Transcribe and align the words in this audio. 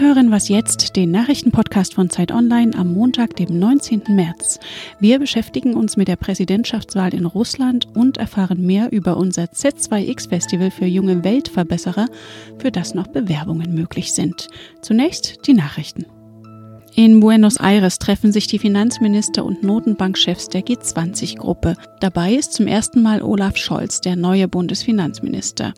hören 0.00 0.30
Was 0.30 0.48
jetzt, 0.48 0.96
den 0.96 1.10
Nachrichtenpodcast 1.10 1.94
von 1.94 2.08
Zeit 2.08 2.32
Online 2.32 2.76
am 2.76 2.94
Montag, 2.94 3.36
dem 3.36 3.58
19. 3.58 4.02
März. 4.08 4.58
Wir 4.98 5.18
beschäftigen 5.18 5.74
uns 5.74 5.98
mit 5.98 6.08
der 6.08 6.16
Präsidentschaftswahl 6.16 7.12
in 7.12 7.26
Russland 7.26 7.86
und 7.94 8.16
erfahren 8.16 8.64
mehr 8.64 8.90
über 8.92 9.18
unser 9.18 9.44
Z2X-Festival 9.44 10.70
für 10.70 10.86
junge 10.86 11.22
Weltverbesserer, 11.22 12.06
für 12.58 12.72
das 12.72 12.94
noch 12.94 13.08
Bewerbungen 13.08 13.74
möglich 13.74 14.12
sind. 14.12 14.48
Zunächst 14.80 15.46
die 15.46 15.54
Nachrichten. 15.54 16.06
In 17.02 17.18
Buenos 17.20 17.56
Aires 17.56 17.98
treffen 17.98 18.30
sich 18.30 18.46
die 18.46 18.58
Finanzminister 18.58 19.42
und 19.42 19.62
Notenbankchefs 19.62 20.50
der 20.50 20.60
G20-Gruppe. 20.60 21.74
Dabei 21.98 22.34
ist 22.34 22.52
zum 22.52 22.66
ersten 22.66 23.00
Mal 23.00 23.22
Olaf 23.22 23.56
Scholz, 23.56 24.02
der 24.02 24.16
neue 24.16 24.48
Bundesfinanzminister. 24.48 25.72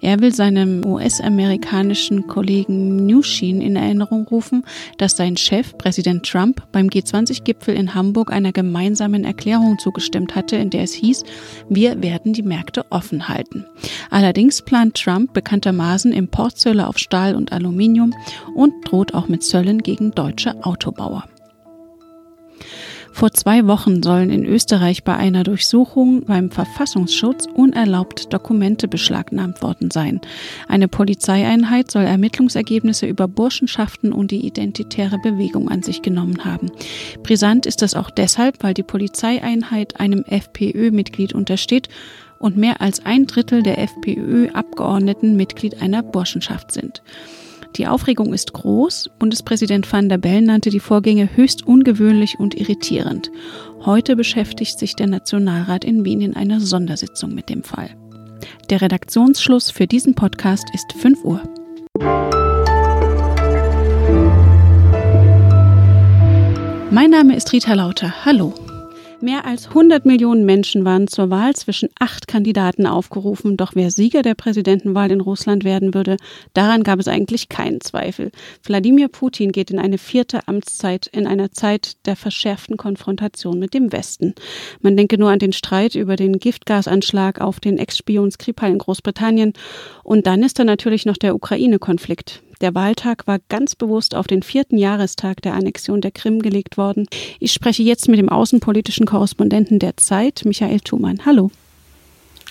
Er 0.00 0.18
will 0.18 0.34
seinem 0.34 0.84
US-amerikanischen 0.84 2.26
Kollegen 2.26 2.96
Mnuchin 2.96 3.60
in 3.60 3.76
Erinnerung 3.76 4.26
rufen, 4.26 4.64
dass 4.98 5.16
sein 5.16 5.36
Chef, 5.36 5.78
Präsident 5.78 6.26
Trump, 6.26 6.66
beim 6.72 6.88
G20-Gipfel 6.88 7.76
in 7.76 7.94
Hamburg 7.94 8.32
einer 8.32 8.50
gemeinsamen 8.50 9.22
Erklärung 9.22 9.78
zugestimmt 9.78 10.34
hatte, 10.34 10.56
in 10.56 10.70
der 10.70 10.82
es 10.82 10.92
hieß, 10.94 11.22
wir 11.68 12.02
werden 12.02 12.32
die 12.32 12.42
Märkte 12.42 12.84
offen 12.90 13.28
halten. 13.28 13.64
Allerdings 14.10 14.60
plant 14.60 14.96
Trump 14.96 15.34
bekanntermaßen 15.34 16.12
Importzölle 16.12 16.88
auf 16.88 16.98
Stahl 16.98 17.36
und 17.36 17.52
Aluminium 17.52 18.12
und 18.56 18.72
droht 18.84 19.14
auch 19.14 19.28
mit 19.28 19.44
Zöllen 19.44 19.78
gegen 19.78 20.10
deutsche 20.10 20.63
Autobauer. 20.64 21.24
Vor 23.14 23.30
zwei 23.30 23.68
Wochen 23.68 24.02
sollen 24.02 24.28
in 24.28 24.44
Österreich 24.44 25.04
bei 25.04 25.14
einer 25.14 25.44
Durchsuchung 25.44 26.24
beim 26.24 26.50
Verfassungsschutz 26.50 27.46
unerlaubt 27.46 28.32
Dokumente 28.32 28.88
beschlagnahmt 28.88 29.62
worden 29.62 29.92
sein. 29.92 30.20
Eine 30.66 30.88
Polizeieinheit 30.88 31.92
soll 31.92 32.02
Ermittlungsergebnisse 32.02 33.06
über 33.06 33.28
Burschenschaften 33.28 34.12
und 34.12 34.32
die 34.32 34.44
identitäre 34.44 35.18
Bewegung 35.22 35.70
an 35.70 35.84
sich 35.84 36.02
genommen 36.02 36.44
haben. 36.44 36.72
Brisant 37.22 37.66
ist 37.66 37.82
das 37.82 37.94
auch 37.94 38.10
deshalb, 38.10 38.64
weil 38.64 38.74
die 38.74 38.82
Polizeieinheit 38.82 40.00
einem 40.00 40.24
FPÖ-Mitglied 40.24 41.34
untersteht 41.34 41.88
und 42.40 42.56
mehr 42.56 42.80
als 42.80 43.06
ein 43.06 43.26
Drittel 43.26 43.62
der 43.62 43.78
FPÖ-Abgeordneten 43.78 45.36
Mitglied 45.36 45.80
einer 45.80 46.02
Burschenschaft 46.02 46.72
sind. 46.72 47.00
Die 47.76 47.88
Aufregung 47.88 48.32
ist 48.32 48.52
groß. 48.52 49.10
Bundespräsident 49.18 49.92
van 49.92 50.08
der 50.08 50.18
Bellen 50.18 50.44
nannte 50.44 50.70
die 50.70 50.78
Vorgänge 50.78 51.28
höchst 51.34 51.66
ungewöhnlich 51.66 52.38
und 52.38 52.54
irritierend. 52.54 53.32
Heute 53.84 54.14
beschäftigt 54.14 54.78
sich 54.78 54.94
der 54.94 55.08
Nationalrat 55.08 55.84
in 55.84 56.04
Wien 56.04 56.20
in 56.20 56.36
einer 56.36 56.60
Sondersitzung 56.60 57.34
mit 57.34 57.48
dem 57.48 57.64
Fall. 57.64 57.90
Der 58.70 58.80
Redaktionsschluss 58.80 59.70
für 59.70 59.88
diesen 59.88 60.14
Podcast 60.14 60.68
ist 60.72 60.92
5 60.92 61.24
Uhr. 61.24 61.42
Mein 66.90 67.10
Name 67.10 67.34
ist 67.34 67.52
Rita 67.52 67.74
Lauter. 67.74 68.24
Hallo. 68.24 68.54
Mehr 69.20 69.46
als 69.46 69.68
100 69.68 70.04
Millionen 70.04 70.44
Menschen 70.44 70.84
waren 70.84 71.08
zur 71.08 71.30
Wahl 71.30 71.54
zwischen 71.54 71.88
acht 71.98 72.28
Kandidaten 72.28 72.86
aufgerufen, 72.86 73.56
doch 73.56 73.74
wer 73.74 73.90
Sieger 73.90 74.22
der 74.22 74.34
Präsidentenwahl 74.34 75.10
in 75.10 75.20
Russland 75.20 75.64
werden 75.64 75.94
würde, 75.94 76.18
daran 76.52 76.82
gab 76.82 77.00
es 77.00 77.08
eigentlich 77.08 77.48
keinen 77.48 77.80
Zweifel. 77.80 78.30
Wladimir 78.64 79.08
Putin 79.08 79.52
geht 79.52 79.70
in 79.70 79.78
eine 79.78 79.98
vierte 79.98 80.46
Amtszeit 80.46 81.06
in 81.06 81.26
einer 81.26 81.52
Zeit 81.52 81.96
der 82.06 82.16
verschärften 82.16 82.76
Konfrontation 82.76 83.58
mit 83.58 83.72
dem 83.72 83.92
Westen. 83.92 84.34
Man 84.80 84.96
denke 84.96 85.16
nur 85.16 85.30
an 85.30 85.38
den 85.38 85.52
Streit 85.52 85.94
über 85.94 86.16
den 86.16 86.38
Giftgasanschlag 86.38 87.40
auf 87.40 87.60
den 87.60 87.78
Ex-Spion 87.78 88.30
Skripal 88.30 88.70
in 88.70 88.78
Großbritannien 88.78 89.54
und 90.02 90.26
dann 90.26 90.42
ist 90.42 90.58
da 90.58 90.64
natürlich 90.64 91.06
noch 91.06 91.16
der 91.16 91.34
Ukraine-Konflikt. 91.34 92.43
Der 92.60 92.74
Wahltag 92.74 93.26
war 93.26 93.38
ganz 93.48 93.74
bewusst 93.74 94.14
auf 94.14 94.26
den 94.26 94.42
vierten 94.42 94.78
Jahrestag 94.78 95.42
der 95.42 95.54
Annexion 95.54 96.00
der 96.00 96.10
Krim 96.10 96.40
gelegt 96.40 96.76
worden. 96.76 97.06
Ich 97.40 97.52
spreche 97.52 97.82
jetzt 97.82 98.08
mit 98.08 98.18
dem 98.18 98.28
außenpolitischen 98.28 99.06
Korrespondenten 99.06 99.78
der 99.78 99.96
Zeit, 99.96 100.42
Michael 100.44 100.80
Thumann. 100.80 101.20
Hallo. 101.24 101.50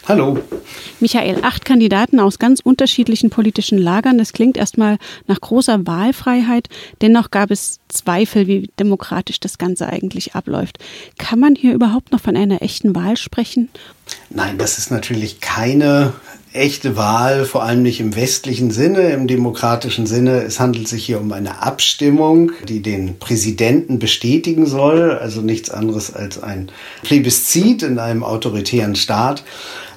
Hallo. 0.05 0.38
Michael, 1.00 1.39
acht 1.44 1.63
Kandidaten 1.63 2.19
aus 2.19 2.38
ganz 2.38 2.59
unterschiedlichen 2.59 3.29
politischen 3.29 3.77
Lagern. 3.77 4.17
Das 4.17 4.33
klingt 4.33 4.57
erstmal 4.57 4.97
nach 5.27 5.39
großer 5.39 5.88
Wahlfreiheit. 5.88 6.67
Dennoch 7.01 7.31
gab 7.31 7.51
es 7.51 7.79
Zweifel, 7.88 8.47
wie 8.47 8.69
demokratisch 8.79 9.39
das 9.39 9.57
Ganze 9.57 9.88
eigentlich 9.88 10.35
abläuft. 10.35 10.79
Kann 11.17 11.39
man 11.39 11.56
hier 11.56 11.73
überhaupt 11.73 12.11
noch 12.11 12.19
von 12.19 12.35
einer 12.35 12.61
echten 12.61 12.94
Wahl 12.95 13.16
sprechen? 13.16 13.69
Nein, 14.29 14.57
das 14.57 14.77
ist 14.77 14.91
natürlich 14.91 15.39
keine 15.39 16.11
echte 16.53 16.95
Wahl, 16.95 17.45
vor 17.45 17.63
allem 17.63 17.81
nicht 17.81 17.99
im 17.99 18.15
westlichen 18.15 18.69
Sinne, 18.69 19.09
im 19.09 19.27
demokratischen 19.27 20.05
Sinne. 20.05 20.43
Es 20.43 20.59
handelt 20.59 20.87
sich 20.87 21.03
hier 21.03 21.19
um 21.19 21.31
eine 21.31 21.63
Abstimmung, 21.63 22.51
die 22.67 22.81
den 22.81 23.17
Präsidenten 23.17 23.97
bestätigen 23.97 24.67
soll, 24.67 25.11
also 25.11 25.41
nichts 25.41 25.71
anderes 25.71 26.13
als 26.13 26.41
ein 26.41 26.71
Plebiszit 27.01 27.81
in 27.81 27.97
einem 27.97 28.23
autoritären 28.23 28.95
Staat. 28.95 29.43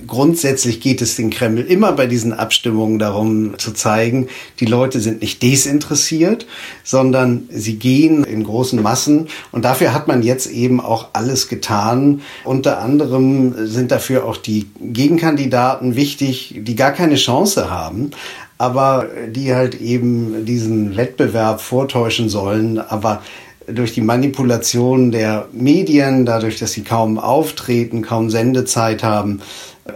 Grundsätzlich 0.06 0.80
geht 0.80 1.00
es 1.02 1.16
den 1.16 1.30
Kreml 1.30 1.60
immer 1.60 1.92
bei 1.92 2.06
diesen 2.06 2.32
Abstimmungen 2.32 2.98
darum 2.98 3.58
zu 3.58 3.72
zeigen, 3.72 4.28
die 4.60 4.66
Leute 4.66 5.00
sind 5.00 5.20
nicht 5.20 5.42
desinteressiert, 5.42 6.46
sondern 6.84 7.48
sie 7.50 7.76
gehen 7.76 8.24
in 8.24 8.44
großen 8.44 8.82
Massen. 8.82 9.28
Und 9.52 9.64
dafür 9.64 9.94
hat 9.94 10.08
man 10.08 10.22
jetzt 10.22 10.50
eben 10.50 10.80
auch 10.80 11.08
alles 11.12 11.48
getan. 11.48 12.22
Unter 12.44 12.80
anderem 12.80 13.54
sind 13.66 13.90
dafür 13.90 14.24
auch 14.24 14.36
die 14.36 14.66
Gegenkandidaten 14.80 15.96
wichtig, 15.96 16.54
die 16.58 16.76
gar 16.76 16.92
keine 16.92 17.16
Chance 17.16 17.70
haben 17.70 18.10
aber 18.58 19.08
die 19.28 19.54
halt 19.54 19.80
eben 19.80 20.46
diesen 20.46 20.96
Wettbewerb 20.96 21.60
vortäuschen 21.60 22.30
sollen, 22.30 22.78
aber 22.78 23.20
durch 23.66 23.92
die 23.92 24.00
Manipulation 24.00 25.10
der 25.10 25.48
Medien, 25.52 26.24
dadurch, 26.24 26.58
dass 26.58 26.72
sie 26.72 26.84
kaum 26.84 27.18
auftreten, 27.18 28.02
kaum 28.02 28.30
Sendezeit 28.30 29.02
haben, 29.02 29.40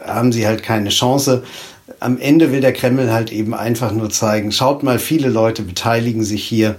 haben 0.04 0.32
sie 0.32 0.46
halt 0.46 0.62
keine 0.62 0.90
Chance. 0.90 1.44
Am 1.98 2.18
Ende 2.18 2.52
will 2.52 2.60
der 2.60 2.72
Kreml 2.72 3.12
halt 3.12 3.32
eben 3.32 3.54
einfach 3.54 3.92
nur 3.92 4.10
zeigen, 4.10 4.52
schaut 4.52 4.82
mal, 4.82 4.98
viele 4.98 5.28
Leute 5.28 5.62
beteiligen 5.62 6.24
sich 6.24 6.44
hier. 6.44 6.76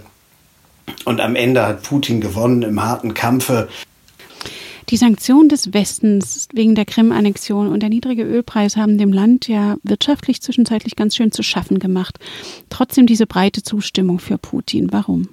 Und 1.05 1.21
am 1.21 1.35
Ende 1.35 1.65
hat 1.65 1.83
Putin 1.83 2.21
gewonnen 2.21 2.63
im 2.63 2.83
harten 2.83 3.13
Kampfe. 3.13 3.67
Die 4.89 4.97
Sanktionen 4.97 5.47
des 5.47 5.73
Westens 5.73 6.49
wegen 6.53 6.75
der 6.75 6.83
Krim-Annexion 6.83 7.69
und 7.69 7.79
der 7.79 7.89
niedrige 7.89 8.23
Ölpreis 8.23 8.75
haben 8.75 8.97
dem 8.97 9.13
Land 9.13 9.47
ja 9.47 9.77
wirtschaftlich 9.83 10.41
zwischenzeitlich 10.41 10.97
ganz 10.97 11.15
schön 11.15 11.31
zu 11.31 11.43
schaffen 11.43 11.79
gemacht. 11.79 12.19
Trotzdem 12.69 13.07
diese 13.07 13.25
breite 13.25 13.63
Zustimmung 13.63 14.19
für 14.19 14.37
Putin. 14.37 14.91
Warum? 14.91 15.29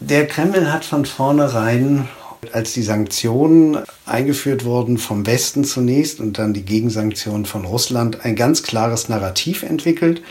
Der 0.00 0.26
Kreml 0.26 0.70
hat 0.70 0.84
von 0.84 1.06
vornherein 1.06 2.08
als 2.52 2.72
die 2.72 2.82
Sanktionen 2.82 3.78
eingeführt 4.06 4.64
wurden 4.64 4.98
vom 4.98 5.26
Westen 5.26 5.64
zunächst 5.64 6.20
und 6.20 6.38
dann 6.38 6.54
die 6.54 6.64
Gegensanktionen 6.64 7.44
von 7.44 7.64
Russland, 7.64 8.24
ein 8.24 8.36
ganz 8.36 8.62
klares 8.62 9.08
Narrativ 9.08 9.62
entwickelt. 9.62 10.22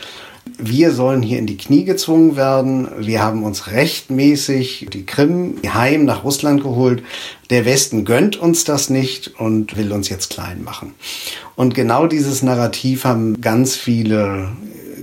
Wir 0.57 0.91
sollen 0.91 1.21
hier 1.21 1.39
in 1.39 1.45
die 1.45 1.57
Knie 1.57 1.83
gezwungen 1.83 2.35
werden. 2.35 2.87
Wir 2.99 3.21
haben 3.21 3.43
uns 3.43 3.71
rechtmäßig 3.71 4.87
die 4.91 5.05
Krim 5.05 5.55
heim 5.67 6.05
nach 6.05 6.23
Russland 6.23 6.63
geholt. 6.63 7.03
Der 7.49 7.65
Westen 7.65 8.05
gönnt 8.05 8.37
uns 8.37 8.63
das 8.63 8.89
nicht 8.89 9.39
und 9.39 9.75
will 9.75 9.91
uns 9.91 10.09
jetzt 10.09 10.29
klein 10.29 10.63
machen. 10.63 10.93
Und 11.55 11.75
genau 11.75 12.07
dieses 12.07 12.43
Narrativ 12.43 13.03
haben 13.03 13.41
ganz 13.41 13.75
viele 13.75 14.49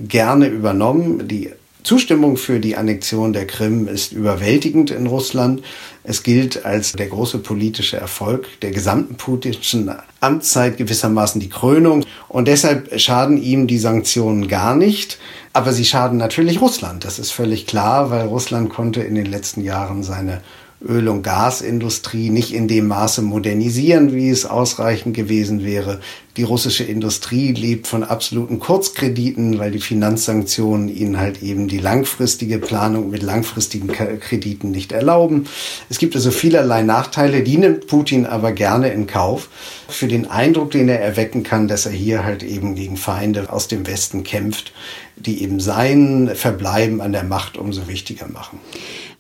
gerne 0.08 0.48
übernommen. 0.48 1.28
Die 1.28 1.50
Zustimmung 1.84 2.38
für 2.38 2.60
die 2.60 2.76
Annexion 2.76 3.34
der 3.34 3.46
Krim 3.46 3.88
ist 3.88 4.12
überwältigend 4.12 4.90
in 4.90 5.06
Russland. 5.06 5.62
Es 6.02 6.22
gilt 6.22 6.64
als 6.64 6.92
der 6.92 7.08
große 7.08 7.40
politische 7.40 7.98
Erfolg 7.98 8.48
der 8.62 8.70
gesamten 8.70 9.16
putinschen 9.16 9.92
Amtszeit 10.20 10.78
gewissermaßen 10.78 11.42
die 11.42 11.50
Krönung. 11.50 12.06
Und 12.28 12.48
deshalb 12.48 12.98
schaden 12.98 13.36
ihm 13.36 13.66
die 13.66 13.76
Sanktionen 13.76 14.48
gar 14.48 14.74
nicht. 14.74 15.18
Aber 15.52 15.74
sie 15.74 15.84
schaden 15.84 16.16
natürlich 16.16 16.62
Russland. 16.62 17.04
Das 17.04 17.18
ist 17.18 17.32
völlig 17.32 17.66
klar, 17.66 18.10
weil 18.10 18.28
Russland 18.28 18.70
konnte 18.70 19.02
in 19.02 19.14
den 19.14 19.26
letzten 19.26 19.60
Jahren 19.60 20.02
seine 20.02 20.40
Öl- 20.82 21.08
und 21.08 21.22
Gasindustrie 21.22 22.30
nicht 22.30 22.52
in 22.52 22.66
dem 22.66 22.88
Maße 22.88 23.22
modernisieren, 23.22 24.14
wie 24.14 24.30
es 24.30 24.46
ausreichend 24.46 25.14
gewesen 25.14 25.64
wäre. 25.64 26.00
Die 26.36 26.42
russische 26.42 26.82
Industrie 26.82 27.52
lebt 27.52 27.86
von 27.86 28.02
absoluten 28.02 28.58
Kurzkrediten, 28.58 29.60
weil 29.60 29.70
die 29.70 29.78
Finanzsanktionen 29.78 30.88
ihnen 30.88 31.16
halt 31.16 31.44
eben 31.44 31.68
die 31.68 31.78
langfristige 31.78 32.58
Planung 32.58 33.10
mit 33.10 33.22
langfristigen 33.22 33.86
Krediten 33.86 34.72
nicht 34.72 34.90
erlauben. 34.90 35.46
Es 35.88 35.98
gibt 35.98 36.16
also 36.16 36.32
vielerlei 36.32 36.82
Nachteile, 36.82 37.44
die 37.44 37.56
nimmt 37.56 37.86
Putin 37.86 38.26
aber 38.26 38.50
gerne 38.50 38.88
in 38.88 39.06
Kauf 39.06 39.48
für 39.88 40.08
den 40.08 40.28
Eindruck, 40.28 40.72
den 40.72 40.88
er 40.88 40.98
erwecken 41.00 41.44
kann, 41.44 41.68
dass 41.68 41.86
er 41.86 41.92
hier 41.92 42.24
halt 42.24 42.42
eben 42.42 42.74
gegen 42.74 42.96
Feinde 42.96 43.52
aus 43.52 43.68
dem 43.68 43.86
Westen 43.86 44.24
kämpft, 44.24 44.72
die 45.14 45.40
eben 45.40 45.60
sein 45.60 46.32
Verbleiben 46.34 47.00
an 47.00 47.12
der 47.12 47.22
Macht 47.22 47.56
umso 47.56 47.86
wichtiger 47.86 48.26
machen. 48.26 48.58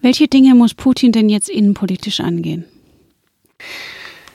Welche 0.02 0.26
Dinge 0.26 0.56
muss 0.56 0.74
Putin 0.74 1.12
denn 1.12 1.28
jetzt 1.28 1.48
innenpolitisch 1.48 2.18
angehen? 2.18 2.64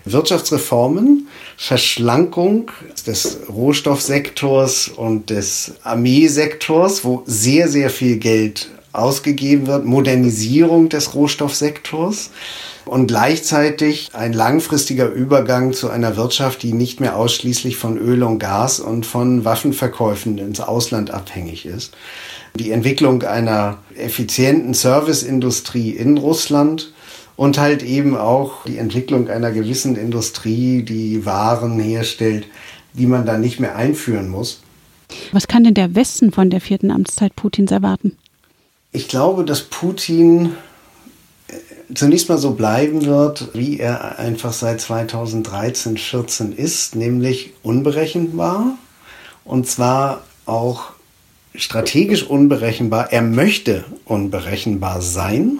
Wirtschaftsreformen 0.05 1.27
Verschlankung 1.61 2.71
des 3.05 3.41
Rohstoffsektors 3.49 4.87
und 4.87 5.29
des 5.29 5.73
Armeesektors, 5.83 7.03
wo 7.03 7.21
sehr, 7.25 7.67
sehr 7.67 7.89
viel 7.89 8.15
Geld 8.15 8.69
ausgegeben 8.93 9.67
wird, 9.67 9.83
Modernisierung 9.83 10.87
des 10.87 11.13
Rohstoffsektors 11.13 12.31
und 12.85 13.07
gleichzeitig 13.07 14.09
ein 14.13 14.31
langfristiger 14.31 15.09
Übergang 15.09 15.73
zu 15.73 15.89
einer 15.89 16.15
Wirtschaft, 16.15 16.63
die 16.63 16.71
nicht 16.71 17.01
mehr 17.01 17.17
ausschließlich 17.17 17.75
von 17.75 17.97
Öl 17.97 18.23
und 18.23 18.39
Gas 18.39 18.79
und 18.79 19.05
von 19.05 19.43
Waffenverkäufen 19.43 20.37
ins 20.37 20.61
Ausland 20.61 21.11
abhängig 21.11 21.65
ist. 21.65 21.93
Die 22.55 22.71
Entwicklung 22.71 23.23
einer 23.23 23.79
effizienten 23.95 24.73
Serviceindustrie 24.73 25.91
in 25.91 26.17
Russland 26.17 26.93
und 27.39 27.57
halt 27.57 27.83
eben 27.83 28.17
auch 28.17 28.65
die 28.65 28.77
Entwicklung 28.77 29.29
einer 29.29 29.51
gewissen 29.51 29.95
Industrie, 29.95 30.83
die 30.83 31.25
Waren 31.25 31.79
herstellt, 31.79 32.47
die 32.91 33.05
man 33.05 33.25
dann 33.25 33.39
nicht 33.39 33.61
mehr 33.61 33.77
einführen 33.77 34.27
muss. 34.27 34.59
Was 35.31 35.47
kann 35.47 35.63
denn 35.63 35.73
der 35.73 35.95
Westen 35.95 36.33
von 36.33 36.49
der 36.49 36.59
vierten 36.59 36.91
Amtszeit 36.91 37.33
Putins 37.37 37.71
erwarten? 37.71 38.17
Ich 38.91 39.07
glaube, 39.07 39.45
dass 39.45 39.61
Putin 39.61 40.51
zunächst 41.95 42.27
mal 42.27 42.37
so 42.37 42.55
bleiben 42.55 43.05
wird, 43.05 43.51
wie 43.53 43.79
er 43.79 44.19
einfach 44.19 44.51
seit 44.51 44.81
2013, 44.81 45.97
14 45.97 46.51
ist, 46.51 46.97
nämlich 46.97 47.53
unberechenbar 47.63 48.77
und 49.45 49.65
zwar 49.65 50.25
auch 50.45 50.91
strategisch 51.55 52.23
unberechenbar. 52.23 53.13
Er 53.13 53.21
möchte 53.21 53.85
unberechenbar 54.03 55.01
sein, 55.01 55.59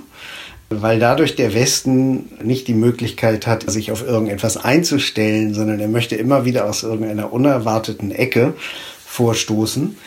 weil 0.70 1.00
dadurch 1.00 1.36
der 1.36 1.54
Westen 1.54 2.30
nicht 2.44 2.68
die 2.68 2.74
Möglichkeit 2.74 3.48
hat, 3.48 3.70
sich 3.70 3.92
auf 3.92 4.06
irgendetwas 4.06 4.58
einzustellen, 4.58 5.54
sondern 5.54 5.80
er 5.80 5.88
möchte 5.88 6.16
immer 6.16 6.46
wieder 6.46 6.66
aus 6.66 6.84
irgendeiner 6.84 7.34
unerwarteten 7.34 8.12
Ecke 8.12 8.54
vorstoßen. 9.06 9.98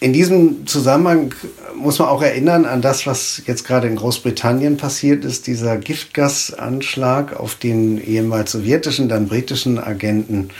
In 0.00 0.12
diesem 0.12 0.66
Zusammenhang 0.66 1.34
muss 1.76 1.98
man 1.98 2.08
auch 2.08 2.20
erinnern 2.20 2.66
an 2.66 2.82
das, 2.82 3.06
was 3.06 3.42
jetzt 3.46 3.64
gerade 3.64 3.86
in 3.86 3.96
Großbritannien 3.96 4.76
passiert 4.76 5.24
ist, 5.24 5.46
dieser 5.46 5.78
Giftgasanschlag 5.78 7.34
auf 7.38 7.54
den 7.54 8.04
ehemals 8.04 8.52
sowjetischen, 8.52 9.08
dann 9.08 9.28
britischen 9.28 9.78
Agenten 9.78 10.50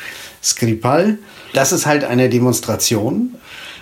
Skripal. 0.42 1.18
Das 1.52 1.72
ist 1.72 1.84
halt 1.84 2.04
eine 2.04 2.30
Demonstration. 2.30 3.34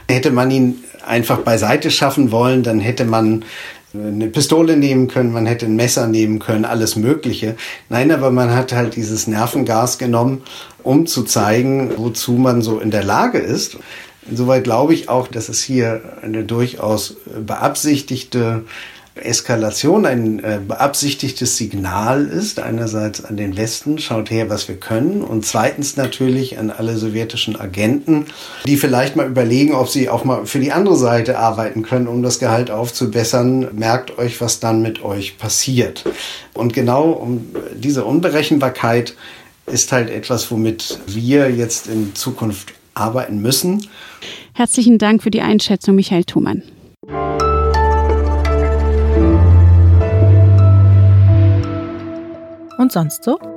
Hätte 0.09 0.31
man 0.31 0.51
ihn 0.51 0.83
einfach 1.07 1.39
beiseite 1.39 1.91
schaffen 1.91 2.33
wollen, 2.33 2.63
dann 2.63 2.81
hätte 2.81 3.05
man 3.05 3.45
eine 3.95 4.29
Pistole 4.29 4.77
nehmen 4.77 5.09
können, 5.09 5.33
man 5.33 5.47
hätte 5.47 5.67
ein 5.67 5.77
Messer 5.77 6.07
nehmen 6.09 6.39
können, 6.39 6.65
alles 6.65 6.97
Mögliche. 6.97 7.57
Nein, 7.89 8.11
aber 8.11 8.31
man 8.31 8.55
hat 8.55 8.73
halt 8.73 8.97
dieses 8.97 9.27
Nervengas 9.27 9.99
genommen, 9.99 10.43
um 10.83 11.07
zu 11.07 11.25
zeigen, 11.25 11.93
wozu 11.97 12.33
man 12.33 12.63
so 12.63 12.81
in 12.81 12.91
der 12.91 13.05
Lage 13.05 13.39
ist. 13.39 13.79
Insoweit 14.31 14.65
glaube 14.65 14.95
ich 14.95 15.09
auch, 15.09 15.29
dass 15.29 15.49
es 15.49 15.63
hier 15.63 16.01
eine 16.23 16.45
durchaus 16.45 17.17
beabsichtigte 17.45 18.65
Eskalation, 19.15 20.07
ein 20.07 20.39
äh, 20.43 20.59
beabsichtigtes 20.67 21.57
Signal 21.57 22.27
ist. 22.27 22.59
Einerseits 22.61 23.25
an 23.25 23.37
den 23.37 23.57
Westen, 23.57 23.99
schaut 23.99 24.31
her, 24.31 24.49
was 24.49 24.69
wir 24.69 24.77
können. 24.77 25.23
Und 25.23 25.45
zweitens 25.45 25.97
natürlich 25.97 26.59
an 26.59 26.71
alle 26.71 26.97
sowjetischen 26.97 27.61
Agenten, 27.61 28.27
die 28.67 28.77
vielleicht 28.77 29.17
mal 29.17 29.27
überlegen, 29.27 29.75
ob 29.75 29.89
sie 29.89 30.09
auch 30.09 30.25
mal 30.25 30.47
für 30.47 30.61
die 30.61 30.73
andere 30.73 30.97
Seite 30.97 31.39
arbeiten 31.39 31.83
können, 31.83 32.09
um 32.09 32.23
das 32.23 32.39
Gehalt 32.39 32.71
aufzubessern. 32.71 33.69
Merkt 33.77 34.19
euch, 34.19 34.41
was 34.41 34.61
dann 34.61 34.81
mit 34.81 35.03
euch 35.05 35.37
passiert. 35.37 36.05
Und 36.55 36.73
genau 36.73 37.11
um 37.11 37.47
diese 37.75 38.05
Unberechenbarkeit 38.05 39.15
ist 39.67 39.93
halt 39.93 40.11
etwas, 40.11 40.51
womit 40.51 41.01
wir 41.07 41.51
jetzt 41.51 41.87
in 41.87 42.15
Zukunft 42.15 42.73
arbeiten 42.95 43.41
müssen. 43.41 43.87
Herzlichen 44.55 44.99
Dank 44.99 45.23
für 45.23 45.31
die 45.31 45.41
Einschätzung, 45.41 45.95
Michael 45.95 46.25
Thumann. 46.25 46.63
Und 52.83 52.91
sonst 52.91 53.23
so? 53.23 53.52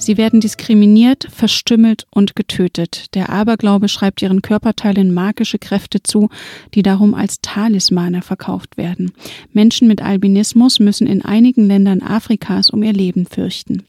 Sie 0.00 0.16
werden 0.16 0.40
diskriminiert, 0.40 1.26
verstümmelt 1.30 2.06
und 2.10 2.36
getötet. 2.36 3.14
Der 3.14 3.30
Aberglaube 3.30 3.88
schreibt 3.88 4.22
ihren 4.22 4.42
Körperteilen 4.42 5.12
magische 5.12 5.58
Kräfte 5.58 6.02
zu, 6.02 6.28
die 6.74 6.82
darum 6.82 7.14
als 7.14 7.40
Talismane 7.42 8.22
verkauft 8.22 8.76
werden. 8.76 9.12
Menschen 9.52 9.88
mit 9.88 10.00
Albinismus 10.00 10.78
müssen 10.78 11.08
in 11.08 11.24
einigen 11.24 11.66
Ländern 11.66 12.00
Afrikas 12.00 12.70
um 12.70 12.82
ihr 12.84 12.92
Leben 12.92 13.26
fürchten. 13.26 13.82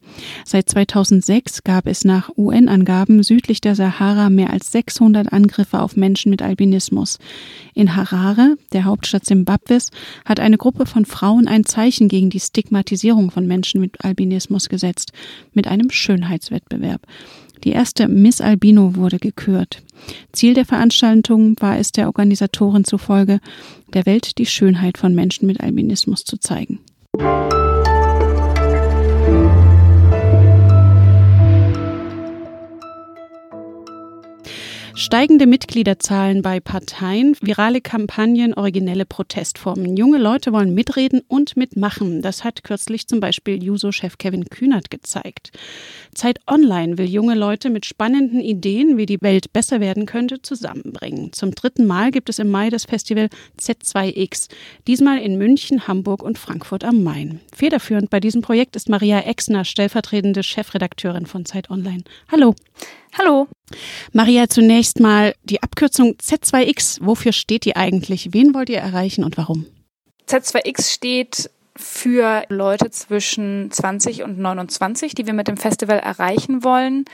Seit 0.45 0.67
2006 0.67 1.63
gab 1.63 1.85
es 1.87 2.03
nach 2.03 2.31
UN-Angaben 2.35 3.21
südlich 3.21 3.61
der 3.61 3.75
Sahara 3.75 4.31
mehr 4.31 4.49
als 4.49 4.71
600 4.71 5.31
Angriffe 5.31 5.79
auf 5.79 5.95
Menschen 5.95 6.31
mit 6.31 6.41
Albinismus. 6.41 7.19
In 7.75 7.95
Harare, 7.95 8.57
der 8.73 8.85
Hauptstadt 8.85 9.25
Simbabwes, 9.25 9.91
hat 10.25 10.39
eine 10.39 10.57
Gruppe 10.57 10.87
von 10.87 11.05
Frauen 11.05 11.47
ein 11.47 11.65
Zeichen 11.65 12.07
gegen 12.07 12.29
die 12.29 12.39
Stigmatisierung 12.39 13.29
von 13.29 13.45
Menschen 13.45 13.79
mit 13.79 14.03
Albinismus 14.03 14.69
gesetzt. 14.69 15.13
Mit 15.53 15.67
einem 15.67 15.91
Schönheitswettbewerb. 15.99 17.01
Die 17.63 17.71
erste 17.71 18.07
Miss 18.07 18.41
Albino 18.41 18.95
wurde 18.95 19.17
gekürt. 19.17 19.83
Ziel 20.31 20.53
der 20.53 20.65
Veranstaltung 20.65 21.55
war 21.59 21.77
es 21.77 21.91
der 21.91 22.07
Organisatorin 22.07 22.85
zufolge, 22.85 23.39
der 23.93 24.05
Welt 24.05 24.37
die 24.37 24.45
Schönheit 24.45 24.97
von 24.97 25.13
Menschen 25.13 25.45
mit 25.45 25.59
Albinismus 25.59 26.23
zu 26.23 26.37
zeigen. 26.37 26.79
Steigende 34.99 35.47
Mitgliederzahlen 35.47 36.41
bei 36.41 36.59
Parteien, 36.59 37.33
virale 37.39 37.79
Kampagnen, 37.79 38.53
originelle 38.53 39.05
Protestformen. 39.05 39.95
Junge 39.95 40.17
Leute 40.17 40.51
wollen 40.51 40.73
mitreden 40.73 41.21
und 41.29 41.55
mitmachen. 41.55 42.21
Das 42.21 42.43
hat 42.43 42.65
kürzlich 42.65 43.07
zum 43.07 43.21
Beispiel 43.21 43.63
Juso-Chef 43.63 44.17
Kevin 44.17 44.49
Kühnert 44.49 44.91
gezeigt. 44.91 45.51
Zeit 46.13 46.41
Online 46.47 46.97
will 46.97 47.09
junge 47.09 47.35
Leute 47.35 47.69
mit 47.69 47.85
spannenden 47.85 48.41
Ideen, 48.41 48.97
wie 48.97 49.05
die 49.05 49.21
Welt 49.21 49.53
besser 49.53 49.79
werden 49.79 50.05
könnte, 50.05 50.41
zusammenbringen. 50.41 51.31
Zum 51.31 51.55
dritten 51.55 51.87
Mal 51.87 52.11
gibt 52.11 52.27
es 52.27 52.37
im 52.37 52.49
Mai 52.49 52.69
das 52.69 52.83
Festival 52.83 53.29
Z2X. 53.57 54.49
Diesmal 54.85 55.19
in 55.19 55.37
München, 55.37 55.87
Hamburg 55.87 56.21
und 56.21 56.37
Frankfurt 56.37 56.83
am 56.83 57.03
Main. 57.03 57.39
Federführend 57.55 58.09
bei 58.09 58.19
diesem 58.19 58.41
Projekt 58.41 58.75
ist 58.75 58.89
Maria 58.89 59.21
Exner, 59.21 59.63
stellvertretende 59.63 60.43
Chefredakteurin 60.43 61.25
von 61.25 61.45
Zeit 61.45 61.69
Online. 61.69 62.03
Hallo. 62.29 62.53
Hallo. 63.17 63.47
Maria, 64.13 64.47
zunächst 64.47 64.99
mal 64.99 65.33
die 65.43 65.61
Abkürzung 65.61 66.13
Z2X. 66.13 66.99
Wofür 67.01 67.31
steht 67.31 67.65
die 67.65 67.75
eigentlich? 67.75 68.33
Wen 68.33 68.53
wollt 68.53 68.69
ihr 68.69 68.79
erreichen 68.79 69.23
und 69.23 69.37
warum? 69.37 69.65
Z2X 70.27 70.93
steht 70.93 71.49
für 71.75 72.43
Leute 72.49 72.91
zwischen 72.91 73.71
20 73.71 74.23
und 74.23 74.37
29, 74.37 75.15
die 75.15 75.25
wir 75.25 75.33
mit 75.33 75.47
dem 75.47 75.57
Festival 75.57 75.99
erreichen 75.99 76.63
wollen. 76.63 77.05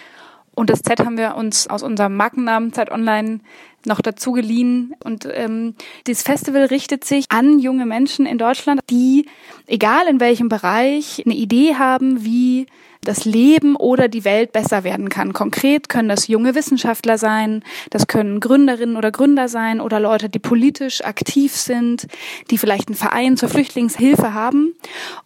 Und 0.55 0.69
das 0.69 0.81
Z 0.81 0.99
haben 1.01 1.17
wir 1.17 1.35
uns 1.35 1.67
aus 1.67 1.83
unserem 1.83 2.15
Markennamen 2.15 2.73
Zeit 2.73 2.89
Online 2.89 3.41
noch 3.85 4.01
dazu 4.01 4.31
geliehen. 4.31 4.95
Und 5.03 5.27
ähm, 5.31 5.75
dieses 6.07 6.23
Festival 6.23 6.65
richtet 6.65 7.03
sich 7.03 7.25
an 7.29 7.59
junge 7.59 7.85
Menschen 7.85 8.25
in 8.25 8.37
Deutschland, 8.37 8.81
die, 8.89 9.27
egal 9.67 10.07
in 10.07 10.19
welchem 10.19 10.49
Bereich, 10.49 11.21
eine 11.25 11.35
Idee 11.35 11.75
haben, 11.75 12.23
wie 12.23 12.67
das 13.05 13.24
Leben 13.24 13.75
oder 13.77 14.09
die 14.09 14.25
Welt 14.25 14.51
besser 14.51 14.83
werden 14.83 15.09
kann. 15.09 15.31
Konkret 15.31 15.88
können 15.88 16.09
das 16.09 16.27
junge 16.27 16.55
Wissenschaftler 16.55 17.17
sein, 17.17 17.63
das 17.89 18.07
können 18.07 18.39
Gründerinnen 18.41 18.97
oder 18.97 19.12
Gründer 19.12 19.47
sein 19.47 19.79
oder 19.79 20.00
Leute, 20.00 20.27
die 20.29 20.39
politisch 20.39 21.03
aktiv 21.03 21.55
sind, 21.55 22.07
die 22.51 22.57
vielleicht 22.57 22.89
einen 22.89 22.97
Verein 22.97 23.38
zur 23.38 23.50
Flüchtlingshilfe 23.50 24.33
haben. 24.33 24.74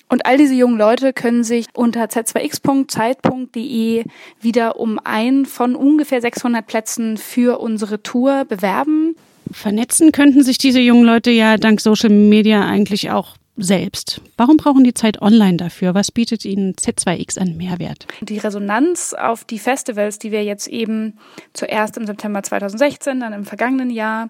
Und 0.07 0.25
all 0.25 0.37
diese 0.37 0.55
jungen 0.55 0.77
Leute 0.77 1.13
können 1.13 1.43
sich 1.43 1.65
unter 1.73 2.05
z2x.zeit.de 2.05 4.03
wieder 4.41 4.79
um 4.79 4.99
einen 5.03 5.45
von 5.45 5.75
ungefähr 5.75 6.21
600 6.21 6.65
Plätzen 6.65 7.17
für 7.17 7.59
unsere 7.59 8.03
Tour 8.03 8.45
bewerben. 8.45 9.15
Vernetzen 9.51 10.11
könnten 10.11 10.43
sich 10.43 10.57
diese 10.57 10.79
jungen 10.79 11.05
Leute 11.05 11.31
ja 11.31 11.57
dank 11.57 11.81
Social 11.81 12.09
Media 12.09 12.65
eigentlich 12.65 13.09
auch 13.11 13.38
selbst. 13.61 14.21
Warum 14.37 14.57
brauchen 14.57 14.83
die 14.83 14.93
Zeit 14.93 15.21
online 15.21 15.57
dafür? 15.57 15.93
Was 15.93 16.11
bietet 16.11 16.45
ihnen 16.45 16.73
Z2X 16.73 17.37
an 17.39 17.57
Mehrwert? 17.57 18.07
Die 18.21 18.37
Resonanz 18.37 19.13
auf 19.13 19.43
die 19.43 19.59
Festivals, 19.59 20.19
die 20.19 20.31
wir 20.31 20.43
jetzt 20.43 20.67
eben 20.67 21.19
zuerst 21.53 21.97
im 21.97 22.05
September 22.05 22.43
2016, 22.43 23.19
dann 23.19 23.33
im 23.33 23.45
vergangenen 23.45 23.89
Jahr 23.89 24.29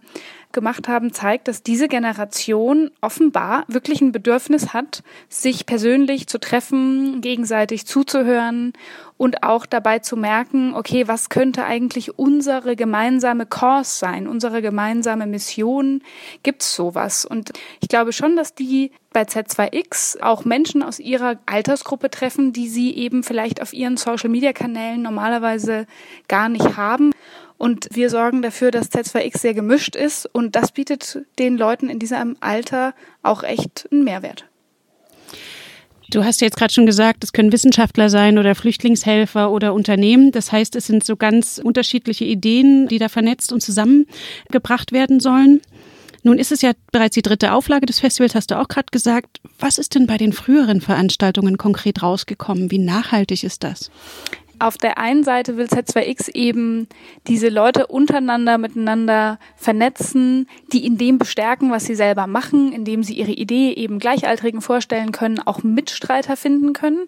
gemacht 0.52 0.88
haben, 0.88 1.14
zeigt, 1.14 1.48
dass 1.48 1.62
diese 1.62 1.88
Generation 1.88 2.92
offenbar 3.02 3.66
wirklich 3.68 4.02
ein 4.02 4.12
Bedürfnis 4.12 4.74
hat, 4.74 5.04
sich 5.28 5.66
persönlich 5.66 6.28
zu 6.28 6.40
treffen, 6.40 7.22
gegenseitig 7.22 7.86
zuzuhören 7.86 8.74
und 9.18 9.44
auch 9.44 9.66
dabei 9.66 10.00
zu 10.00 10.16
merken, 10.16 10.74
okay, 10.74 11.08
was 11.08 11.30
könnte 11.30 11.66
eigentlich 11.66 12.18
unsere 12.18 12.76
gemeinsame 12.76 13.46
Cause 13.46 13.92
sein, 14.00 14.28
unsere 14.28 14.62
gemeinsame 14.62 15.28
Mission? 15.28 16.02
Gibt's 16.42 16.74
sowas? 16.74 17.26
Und 17.26 17.52
ich 17.82 17.90
glaube 17.90 18.14
schon, 18.14 18.36
dass 18.36 18.56
die 18.56 18.92
bei 19.12 19.24
Z2X 19.24 20.22
auch 20.22 20.46
Menschen 20.46 20.82
aus 20.84 21.00
ihrer 21.00 21.38
Altersgruppe 21.46 22.10
treffen, 22.10 22.54
die 22.54 22.70
sie 22.70 22.96
eben 22.96 23.24
vielleicht 23.24 23.62
auf 23.62 23.74
ihren 23.74 23.98
Social-Media-Kanälen 23.98 25.02
normalerweise 25.02 25.86
gar 26.28 26.50
nicht 26.50 26.78
haben. 26.78 27.12
Und 27.60 27.90
wir 27.92 28.10
sorgen 28.10 28.42
dafür, 28.42 28.72
dass 28.72 28.90
Z2X 28.90 29.38
sehr 29.38 29.54
gemischt 29.54 29.98
ist 29.98 30.26
und 30.26 30.56
das 30.56 30.72
bietet 30.72 31.20
den 31.38 31.58
Leuten 31.58 31.90
in 31.90 32.00
diesem 32.00 32.38
Alter 32.40 32.96
auch 33.22 33.44
echt 33.44 33.88
einen 33.92 34.06
Mehrwert. 34.06 34.46
Du 36.10 36.24
hast 36.24 36.40
jetzt 36.40 36.56
gerade 36.56 36.74
schon 36.74 36.86
gesagt, 36.86 37.24
es 37.24 37.34
können 37.34 37.52
Wissenschaftler 37.52 38.10
sein 38.10 38.40
oder 38.40 38.56
Flüchtlingshelfer 38.56 39.52
oder 39.52 39.74
Unternehmen. 39.74 40.32
Das 40.32 40.54
heißt, 40.54 40.76
es 40.78 40.88
sind 40.88 41.04
so 41.04 41.18
ganz 41.18 41.60
unterschiedliche 41.62 42.24
Ideen, 42.24 42.88
die 42.88 42.98
da 42.98 43.10
vernetzt 43.10 43.52
und 43.52 43.62
zusammengebracht 43.62 44.94
werden 44.94 45.20
sollen. 45.20 45.62
Nun 46.24 46.40
ist 46.40 46.54
es 46.54 46.62
ja 46.62 46.72
bereits 46.94 47.16
die 47.16 47.22
dritte 47.22 47.52
Auflage 47.52 47.86
des 47.86 48.00
Festivals, 48.00 48.36
hast 48.36 48.52
du 48.52 48.60
auch 48.60 48.70
gerade 48.70 48.88
gesagt. 48.92 49.42
Was 49.60 49.78
ist 49.78 49.96
denn 49.96 50.08
bei 50.08 50.18
den 50.18 50.32
früheren 50.32 50.80
Veranstaltungen 50.80 51.58
konkret 51.58 52.02
rausgekommen? 52.02 52.72
Wie 52.72 52.80
nachhaltig 52.80 53.44
ist 53.44 53.64
das? 53.64 53.92
Auf 54.60 54.78
der 54.78 54.98
einen 54.98 55.24
Seite 55.24 55.58
will 55.58 55.66
Z2X 55.66 56.34
eben 56.36 56.88
diese 57.28 57.50
Leute 57.50 57.88
untereinander 57.88 58.58
miteinander 58.58 59.40
vernetzen, 59.56 60.48
die 60.72 60.86
in 60.86 60.98
dem 60.98 61.18
bestärken, 61.18 61.72
was 61.72 61.86
sie 61.86 61.96
selber 61.96 62.28
machen, 62.28 62.72
indem 62.72 63.04
sie 63.04 63.14
ihre 63.14 63.32
Idee 63.32 63.72
eben 63.74 64.00
Gleichaltrigen 64.00 64.62
vorstellen 64.62 65.12
können, 65.12 65.40
auch 65.40 65.64
Mitstreiter 65.64 66.36
finden 66.36 66.74
können. 66.74 67.08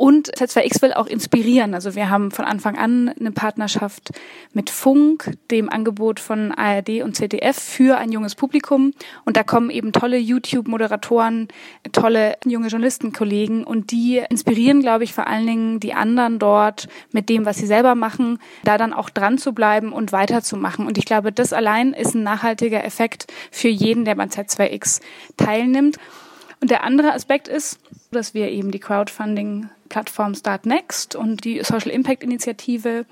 Und 0.00 0.34
Z2X 0.34 0.80
will 0.80 0.94
auch 0.94 1.06
inspirieren. 1.06 1.74
Also 1.74 1.94
wir 1.94 2.08
haben 2.08 2.30
von 2.30 2.46
Anfang 2.46 2.78
an 2.78 3.10
eine 3.20 3.32
Partnerschaft 3.32 4.12
mit 4.54 4.70
Funk, 4.70 5.30
dem 5.50 5.68
Angebot 5.68 6.20
von 6.20 6.52
ARD 6.52 7.02
und 7.02 7.16
ZDF 7.16 7.54
für 7.58 7.98
ein 7.98 8.10
junges 8.10 8.34
Publikum. 8.34 8.94
Und 9.26 9.36
da 9.36 9.42
kommen 9.42 9.68
eben 9.68 9.92
tolle 9.92 10.16
YouTube-Moderatoren, 10.16 11.48
tolle 11.92 12.38
junge 12.46 12.68
Journalistenkollegen 12.68 13.62
und 13.62 13.90
die 13.90 14.22
inspirieren, 14.30 14.80
glaube 14.80 15.04
ich, 15.04 15.12
vor 15.12 15.26
allen 15.26 15.46
Dingen 15.46 15.80
die 15.80 15.92
anderen 15.92 16.38
dort 16.38 16.88
mit 17.12 17.28
dem, 17.28 17.44
was 17.44 17.58
sie 17.58 17.66
selber 17.66 17.94
machen, 17.94 18.38
da 18.64 18.78
dann 18.78 18.94
auch 18.94 19.10
dran 19.10 19.36
zu 19.36 19.52
bleiben 19.52 19.92
und 19.92 20.12
weiterzumachen. 20.12 20.86
Und 20.86 20.96
ich 20.96 21.04
glaube, 21.04 21.30
das 21.30 21.52
allein 21.52 21.92
ist 21.92 22.14
ein 22.14 22.22
nachhaltiger 22.22 22.82
Effekt 22.84 23.26
für 23.50 23.68
jeden, 23.68 24.06
der 24.06 24.14
beim 24.14 24.30
Z2X 24.30 25.02
teilnimmt. 25.36 25.98
Und 26.62 26.70
der 26.70 26.84
andere 26.84 27.12
Aspekt 27.12 27.48
ist, 27.48 27.78
dass 28.12 28.32
wir 28.32 28.48
eben 28.48 28.70
die 28.70 28.80
Crowdfunding-Plattform 29.90 30.34
Start 30.34 30.66
Next 30.66 31.14
und 31.14 31.44
die 31.44 31.62
Social 31.62 31.90
Impact 31.90 32.22
Initiative 32.22 33.04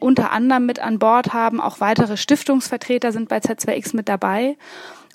unter 0.00 0.32
anderem 0.32 0.66
mit 0.66 0.80
an 0.80 0.98
Bord 0.98 1.32
haben. 1.32 1.60
Auch 1.60 1.80
weitere 1.80 2.16
Stiftungsvertreter 2.16 3.12
sind 3.12 3.28
bei 3.28 3.38
Z2X 3.38 3.94
mit 3.94 4.08
dabei. 4.08 4.56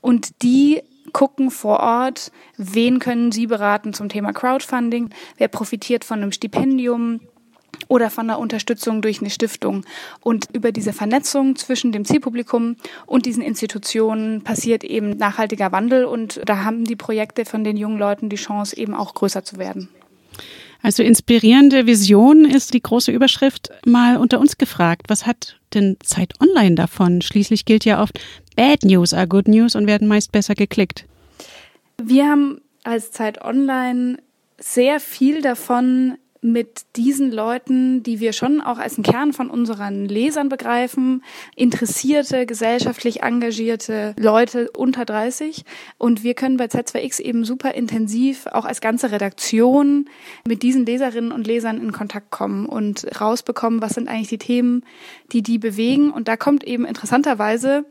Und 0.01 0.41
die 0.43 0.81
gucken 1.11 1.51
vor 1.51 1.79
Ort, 1.79 2.31
wen 2.55 2.99
können 2.99 3.31
sie 3.31 3.47
beraten 3.47 3.93
zum 3.93 4.09
Thema 4.09 4.31
Crowdfunding, 4.31 5.09
wer 5.37 5.47
profitiert 5.47 6.05
von 6.05 6.21
einem 6.21 6.31
Stipendium, 6.31 7.19
oder 7.87 8.09
von 8.09 8.27
der 8.27 8.39
Unterstützung 8.39 9.01
durch 9.01 9.21
eine 9.21 9.29
Stiftung. 9.29 9.85
Und 10.19 10.47
über 10.53 10.71
diese 10.71 10.91
Vernetzung 10.91 11.55
zwischen 11.55 11.91
dem 11.91 12.03
Zielpublikum 12.03 12.75
und 13.05 13.25
diesen 13.25 13.41
Institutionen 13.41 14.43
passiert 14.43 14.83
eben 14.83 15.11
nachhaltiger 15.11 15.71
Wandel 15.71 16.03
und 16.05 16.41
da 16.45 16.63
haben 16.65 16.83
die 16.83 16.97
Projekte 16.97 17.45
von 17.45 17.63
den 17.63 17.77
jungen 17.77 17.97
Leuten 17.97 18.29
die 18.29 18.35
Chance, 18.35 18.75
eben 18.75 18.93
auch 18.93 19.13
größer 19.13 19.43
zu 19.43 19.57
werden. 19.57 19.89
Also 20.81 21.03
inspirierende 21.03 21.85
Vision 21.85 22.45
ist 22.45 22.73
die 22.73 22.81
große 22.81 23.11
Überschrift 23.11 23.69
mal 23.85 24.17
unter 24.17 24.39
uns 24.39 24.57
gefragt. 24.57 25.03
Was 25.09 25.25
hat 25.25 25.59
denn 25.73 25.97
Zeit 26.01 26.33
Online 26.39 26.75
davon? 26.75 27.21
Schließlich 27.21 27.65
gilt 27.65 27.85
ja 27.85 28.01
oft, 28.01 28.19
Bad 28.55 28.83
News 28.83 29.13
are 29.13 29.27
good 29.27 29.47
news 29.47 29.75
und 29.75 29.87
werden 29.87 30.07
meist 30.07 30.31
besser 30.31 30.55
geklickt. 30.55 31.05
Wir 32.01 32.27
haben 32.29 32.61
als 32.83 33.11
Zeit 33.11 33.43
Online 33.43 34.17
sehr 34.57 34.99
viel 34.99 35.41
davon 35.41 36.17
mit 36.41 36.85
diesen 36.95 37.31
Leuten, 37.31 38.01
die 38.01 38.19
wir 38.19 38.31
schon 38.31 38.61
auch 38.61 38.77
als 38.77 38.95
einen 38.95 39.03
Kern 39.03 39.33
von 39.33 39.49
unseren 39.49 40.05
Lesern 40.05 40.47
begreifen, 40.47 41.23
interessierte, 41.55 42.45
gesellschaftlich 42.45 43.21
engagierte 43.23 44.15
Leute 44.17 44.69
unter 44.71 45.03
30. 45.03 45.65
Und 45.97 46.23
wir 46.23 46.35
können 46.35 46.57
bei 46.57 46.65
Z2X 46.65 47.19
eben 47.19 47.43
super 47.43 47.73
intensiv 47.75 48.47
auch 48.47 48.65
als 48.65 48.79
ganze 48.79 49.11
Redaktion 49.11 50.09
mit 50.47 50.63
diesen 50.63 50.85
Leserinnen 50.85 51.33
und 51.33 51.45
Lesern 51.45 51.81
in 51.81 51.91
Kontakt 51.91 52.31
kommen 52.31 52.65
und 52.65 53.05
rausbekommen, 53.19 53.81
was 53.81 53.95
sind 53.95 54.07
eigentlich 54.07 54.29
die 54.29 54.37
Themen, 54.37 54.85
die 55.33 55.41
die 55.41 55.57
bewegen. 55.57 56.11
Und 56.11 56.29
da 56.29 56.37
kommt 56.37 56.63
eben 56.63 56.85
interessanterweise 56.85 57.85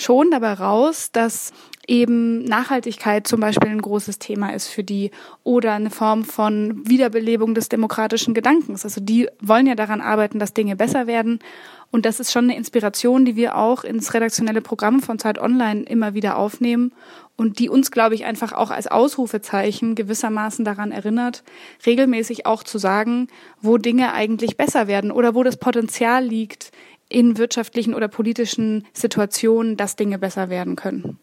schon 0.00 0.30
dabei 0.30 0.54
raus, 0.54 1.10
dass 1.12 1.52
eben 1.86 2.44
Nachhaltigkeit 2.44 3.26
zum 3.26 3.40
Beispiel 3.40 3.70
ein 3.70 3.82
großes 3.82 4.18
Thema 4.18 4.50
ist 4.50 4.68
für 4.68 4.84
die 4.84 5.10
oder 5.42 5.72
eine 5.72 5.90
Form 5.90 6.24
von 6.24 6.88
Wiederbelebung 6.88 7.54
des 7.54 7.68
demokratischen 7.68 8.32
Gedankens. 8.32 8.84
Also 8.84 9.00
die 9.00 9.28
wollen 9.40 9.66
ja 9.66 9.74
daran 9.74 10.00
arbeiten, 10.00 10.38
dass 10.38 10.54
Dinge 10.54 10.76
besser 10.76 11.06
werden. 11.06 11.40
Und 11.90 12.06
das 12.06 12.20
ist 12.20 12.30
schon 12.30 12.44
eine 12.44 12.56
Inspiration, 12.56 13.24
die 13.24 13.34
wir 13.34 13.56
auch 13.56 13.82
ins 13.82 14.14
redaktionelle 14.14 14.60
Programm 14.60 15.00
von 15.00 15.18
Zeit 15.18 15.40
Online 15.40 15.82
immer 15.82 16.14
wieder 16.14 16.38
aufnehmen 16.38 16.92
und 17.36 17.58
die 17.58 17.68
uns, 17.68 17.90
glaube 17.90 18.14
ich, 18.14 18.24
einfach 18.24 18.52
auch 18.52 18.70
als 18.70 18.86
Ausrufezeichen 18.86 19.96
gewissermaßen 19.96 20.64
daran 20.64 20.92
erinnert, 20.92 21.42
regelmäßig 21.84 22.46
auch 22.46 22.62
zu 22.62 22.78
sagen, 22.78 23.26
wo 23.60 23.78
Dinge 23.78 24.12
eigentlich 24.12 24.56
besser 24.56 24.86
werden 24.86 25.10
oder 25.10 25.34
wo 25.34 25.42
das 25.42 25.56
Potenzial 25.56 26.24
liegt 26.24 26.70
in 27.10 27.36
wirtschaftlichen 27.36 27.94
oder 27.94 28.08
politischen 28.08 28.86
Situationen, 28.94 29.76
dass 29.76 29.96
Dinge 29.96 30.18
besser 30.18 30.48
werden 30.48 30.76
können. 30.76 31.18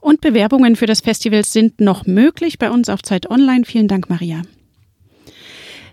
Und 0.00 0.20
Bewerbungen 0.20 0.76
für 0.76 0.86
das 0.86 1.00
Festival 1.00 1.44
sind 1.44 1.80
noch 1.80 2.06
möglich 2.06 2.58
bei 2.58 2.70
uns 2.70 2.88
auf 2.88 3.02
Zeit 3.02 3.30
Online. 3.30 3.64
Vielen 3.64 3.88
Dank, 3.88 4.08
Maria. 4.08 4.42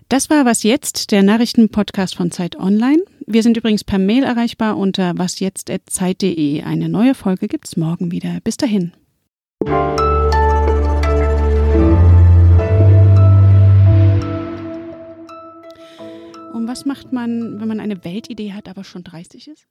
Das 0.08 0.28
war 0.28 0.44
Was 0.44 0.62
Jetzt, 0.62 1.10
der 1.10 1.22
Nachrichtenpodcast 1.22 2.16
von 2.16 2.30
Zeit 2.30 2.56
Online. 2.56 3.02
Wir 3.26 3.42
sind 3.42 3.56
übrigens 3.56 3.84
per 3.84 3.98
Mail 3.98 4.24
erreichbar 4.24 4.76
unter 4.76 5.16
wasjetzt.zeit.de. 5.16 6.62
Eine 6.62 6.90
neue 6.90 7.14
Folge 7.14 7.48
gibt's 7.48 7.78
morgen 7.78 8.12
wieder. 8.12 8.40
Bis 8.44 8.58
dahin. 8.58 8.92
Macht 16.92 17.10
man, 17.10 17.58
wenn 17.58 17.68
man 17.68 17.80
eine 17.80 18.04
Weltidee 18.04 18.52
hat, 18.52 18.68
aber 18.68 18.84
schon 18.84 19.02
30 19.02 19.48
ist? 19.48 19.66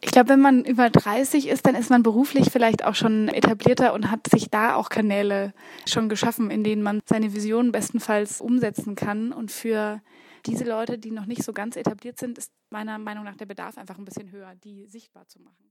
Ich 0.00 0.12
glaube, 0.12 0.28
wenn 0.28 0.40
man 0.40 0.64
über 0.64 0.88
30 0.88 1.48
ist, 1.48 1.66
dann 1.66 1.74
ist 1.74 1.90
man 1.90 2.04
beruflich 2.04 2.48
vielleicht 2.50 2.84
auch 2.84 2.94
schon 2.94 3.26
etablierter 3.26 3.92
und 3.92 4.08
hat 4.08 4.28
sich 4.28 4.48
da 4.48 4.76
auch 4.76 4.88
Kanäle 4.88 5.52
schon 5.84 6.08
geschaffen, 6.08 6.52
in 6.52 6.62
denen 6.62 6.82
man 6.82 7.00
seine 7.06 7.34
Vision 7.34 7.72
bestenfalls 7.72 8.40
umsetzen 8.40 8.94
kann. 8.94 9.32
Und 9.32 9.50
für 9.50 10.00
diese 10.46 10.64
Leute, 10.64 10.96
die 10.96 11.10
noch 11.10 11.26
nicht 11.26 11.42
so 11.42 11.52
ganz 11.52 11.74
etabliert 11.74 12.20
sind, 12.20 12.38
ist 12.38 12.52
meiner 12.70 12.98
Meinung 12.98 13.24
nach 13.24 13.36
der 13.36 13.46
Bedarf 13.46 13.76
einfach 13.76 13.98
ein 13.98 14.04
bisschen 14.04 14.30
höher, 14.30 14.54
die 14.62 14.86
sichtbar 14.86 15.26
zu 15.26 15.40
machen. 15.40 15.70